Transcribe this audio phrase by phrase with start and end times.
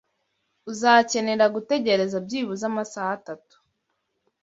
[0.71, 3.55] Uzakenera gutegereza byibuze amasaha atatu.